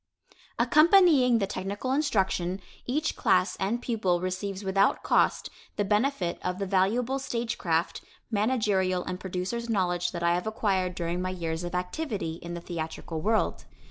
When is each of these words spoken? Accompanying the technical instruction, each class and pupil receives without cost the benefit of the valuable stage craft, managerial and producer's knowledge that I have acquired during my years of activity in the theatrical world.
Accompanying 0.57 1.37
the 1.37 1.45
technical 1.45 1.91
instruction, 1.91 2.59
each 2.87 3.15
class 3.15 3.55
and 3.57 3.79
pupil 3.83 4.19
receives 4.19 4.63
without 4.63 5.03
cost 5.03 5.51
the 5.75 5.85
benefit 5.85 6.39
of 6.41 6.57
the 6.57 6.65
valuable 6.65 7.19
stage 7.19 7.59
craft, 7.59 8.01
managerial 8.31 9.03
and 9.03 9.19
producer's 9.19 9.69
knowledge 9.69 10.11
that 10.11 10.23
I 10.23 10.33
have 10.33 10.47
acquired 10.47 10.95
during 10.95 11.21
my 11.21 11.29
years 11.29 11.63
of 11.63 11.75
activity 11.75 12.39
in 12.41 12.55
the 12.55 12.61
theatrical 12.61 13.21
world. 13.21 13.65